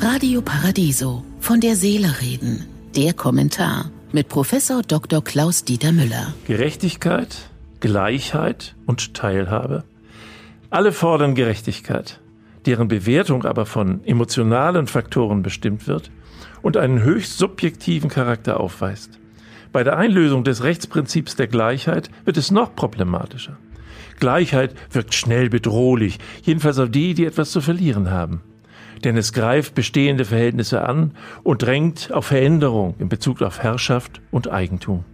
Radio 0.00 0.42
Paradiso 0.42 1.24
von 1.40 1.60
der 1.60 1.76
Seele 1.76 2.20
reden. 2.20 2.66
Der 2.96 3.12
Kommentar 3.12 3.90
mit 4.12 4.28
Professor 4.28 4.82
Dr. 4.82 5.22
Klaus 5.22 5.64
Dieter 5.64 5.92
Müller. 5.92 6.34
Gerechtigkeit, 6.46 7.48
Gleichheit 7.80 8.74
und 8.86 9.14
Teilhabe. 9.14 9.84
Alle 10.70 10.92
fordern 10.92 11.34
Gerechtigkeit, 11.34 12.20
deren 12.66 12.88
Bewertung 12.88 13.44
aber 13.44 13.64
von 13.64 14.04
emotionalen 14.04 14.86
Faktoren 14.86 15.42
bestimmt 15.42 15.86
wird 15.86 16.10
und 16.62 16.76
einen 16.76 17.02
höchst 17.02 17.38
subjektiven 17.38 18.10
Charakter 18.10 18.58
aufweist. 18.58 19.18
Bei 19.70 19.84
der 19.84 19.96
Einlösung 19.96 20.44
des 20.44 20.62
Rechtsprinzips 20.62 21.36
der 21.36 21.46
Gleichheit 21.46 22.10
wird 22.24 22.36
es 22.36 22.50
noch 22.50 22.74
problematischer. 22.74 23.56
Gleichheit 24.18 24.74
wirkt 24.90 25.14
schnell 25.14 25.48
bedrohlich, 25.48 26.18
jedenfalls 26.42 26.78
auf 26.78 26.90
die, 26.90 27.14
die 27.14 27.24
etwas 27.24 27.50
zu 27.50 27.60
verlieren 27.60 28.10
haben 28.10 28.42
denn 29.04 29.16
es 29.16 29.32
greift 29.32 29.74
bestehende 29.74 30.24
Verhältnisse 30.24 30.82
an 30.82 31.12
und 31.42 31.62
drängt 31.62 32.12
auf 32.12 32.26
Veränderung 32.26 32.94
in 32.98 33.08
Bezug 33.08 33.42
auf 33.42 33.62
Herrschaft 33.62 34.20
und 34.30 34.50
Eigentum. 34.50 35.04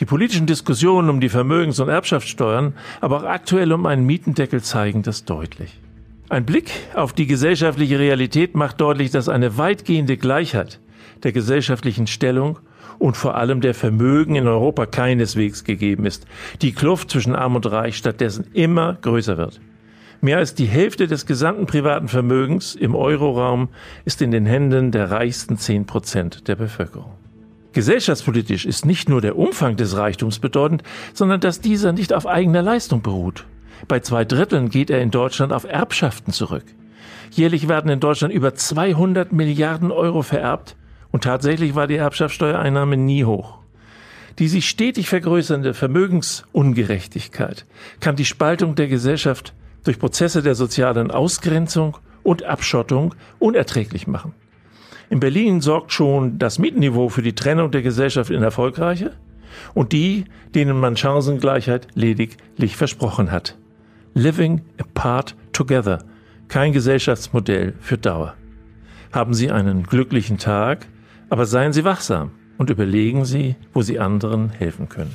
Die 0.00 0.04
politischen 0.04 0.46
Diskussionen 0.46 1.08
um 1.08 1.20
die 1.20 1.30
Vermögens- 1.30 1.80
und 1.80 1.88
Erbschaftssteuern, 1.88 2.74
aber 3.00 3.18
auch 3.18 3.24
aktuell 3.24 3.72
um 3.72 3.86
einen 3.86 4.04
Mietendeckel 4.04 4.62
zeigen 4.62 5.02
das 5.02 5.24
deutlich. 5.24 5.80
Ein 6.28 6.44
Blick 6.44 6.70
auf 6.94 7.12
die 7.12 7.26
gesellschaftliche 7.26 7.98
Realität 7.98 8.56
macht 8.56 8.80
deutlich, 8.80 9.10
dass 9.10 9.28
eine 9.28 9.58
weitgehende 9.58 10.16
Gleichheit 10.16 10.80
der 11.22 11.32
gesellschaftlichen 11.32 12.06
Stellung 12.06 12.58
und 12.98 13.16
vor 13.16 13.36
allem 13.36 13.60
der 13.60 13.74
Vermögen 13.74 14.36
in 14.36 14.48
Europa 14.48 14.86
keineswegs 14.86 15.64
gegeben 15.64 16.04
ist. 16.04 16.26
Die 16.62 16.72
Kluft 16.72 17.10
zwischen 17.10 17.34
Arm 17.34 17.56
und 17.56 17.66
Reich 17.66 17.96
stattdessen 17.96 18.46
immer 18.52 18.94
größer 19.00 19.38
wird. 19.38 19.60
Mehr 20.20 20.38
als 20.38 20.54
die 20.54 20.66
Hälfte 20.66 21.06
des 21.06 21.26
gesamten 21.26 21.66
privaten 21.66 22.08
Vermögens 22.08 22.74
im 22.74 22.94
Euroraum 22.94 23.68
ist 24.04 24.22
in 24.22 24.30
den 24.30 24.46
Händen 24.46 24.90
der 24.90 25.10
reichsten 25.10 25.58
zehn 25.58 25.86
Prozent 25.86 26.48
der 26.48 26.56
Bevölkerung. 26.56 27.12
Gesellschaftspolitisch 27.72 28.64
ist 28.64 28.86
nicht 28.86 29.08
nur 29.08 29.20
der 29.20 29.36
Umfang 29.36 29.76
des 29.76 29.96
Reichtums 29.96 30.38
bedeutend, 30.38 30.82
sondern 31.12 31.40
dass 31.40 31.60
dieser 31.60 31.92
nicht 31.92 32.14
auf 32.14 32.26
eigener 32.26 32.62
Leistung 32.62 33.02
beruht. 33.02 33.44
Bei 33.86 34.00
zwei 34.00 34.24
Dritteln 34.24 34.70
geht 34.70 34.88
er 34.88 35.02
in 35.02 35.10
Deutschland 35.10 35.52
auf 35.52 35.64
Erbschaften 35.64 36.32
zurück. 36.32 36.64
Jährlich 37.30 37.68
werden 37.68 37.90
in 37.90 38.00
Deutschland 38.00 38.32
über 38.32 38.54
200 38.54 39.32
Milliarden 39.32 39.90
Euro 39.90 40.22
vererbt 40.22 40.76
und 41.10 41.24
tatsächlich 41.24 41.74
war 41.74 41.86
die 41.86 41.96
Erbschaftssteuereinnahme 41.96 42.96
nie 42.96 43.24
hoch. 43.24 43.58
Die 44.38 44.48
sich 44.48 44.68
stetig 44.68 45.08
vergrößernde 45.08 45.74
Vermögensungerechtigkeit 45.74 47.66
kann 48.00 48.16
die 48.16 48.24
Spaltung 48.24 48.74
der 48.74 48.88
Gesellschaft 48.88 49.54
durch 49.86 49.98
Prozesse 49.98 50.42
der 50.42 50.54
sozialen 50.54 51.10
Ausgrenzung 51.10 51.96
und 52.22 52.42
Abschottung 52.42 53.14
unerträglich 53.38 54.06
machen. 54.06 54.34
In 55.08 55.20
Berlin 55.20 55.60
sorgt 55.60 55.92
schon 55.92 56.38
das 56.38 56.58
Mietenniveau 56.58 57.08
für 57.08 57.22
die 57.22 57.34
Trennung 57.34 57.70
der 57.70 57.82
Gesellschaft 57.82 58.30
in 58.30 58.42
erfolgreiche 58.42 59.12
und 59.74 59.92
die, 59.92 60.24
denen 60.54 60.78
man 60.78 60.96
Chancengleichheit 60.96 61.86
lediglich 61.94 62.76
versprochen 62.76 63.30
hat. 63.30 63.56
Living 64.14 64.62
apart 64.78 65.36
together. 65.52 66.04
Kein 66.48 66.72
Gesellschaftsmodell 66.72 67.74
für 67.80 67.98
Dauer. 67.98 68.34
Haben 69.12 69.34
Sie 69.34 69.50
einen 69.50 69.84
glücklichen 69.84 70.38
Tag, 70.38 70.86
aber 71.30 71.46
seien 71.46 71.72
Sie 71.72 71.84
wachsam 71.84 72.30
und 72.58 72.70
überlegen 72.70 73.24
Sie, 73.24 73.56
wo 73.72 73.82
Sie 73.82 73.98
anderen 74.00 74.50
helfen 74.50 74.88
können. 74.88 75.14